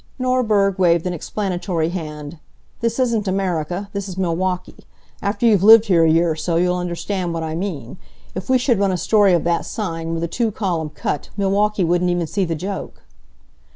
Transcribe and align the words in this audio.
Norberg 0.17 0.79
waved 0.79 1.05
an 1.05 1.13
explanatory 1.13 1.89
hand. 1.89 2.39
"This 2.79 2.97
isn't 2.97 3.27
America. 3.27 3.87
This 3.93 4.09
is 4.09 4.17
Milwaukee. 4.17 4.87
After 5.21 5.45
you've 5.45 5.61
lived 5.61 5.85
here 5.85 6.03
a 6.03 6.09
year 6.09 6.31
or 6.31 6.35
so 6.35 6.55
you'll 6.55 6.73
understand 6.77 7.35
what 7.35 7.43
I 7.43 7.53
mean. 7.53 7.97
If 8.33 8.49
we 8.49 8.57
should 8.57 8.79
run 8.79 8.91
a 8.91 8.97
story 8.97 9.33
of 9.33 9.43
that 9.43 9.63
sign, 9.63 10.15
with 10.15 10.23
a 10.23 10.27
two 10.27 10.49
column 10.51 10.89
cut, 10.89 11.29
Milwaukee 11.37 11.83
wouldn't 11.83 12.09
even 12.09 12.25
see 12.25 12.45
the 12.45 12.55
joke." 12.55 13.03